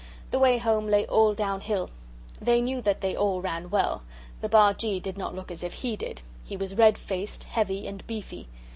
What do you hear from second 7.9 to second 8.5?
beefy.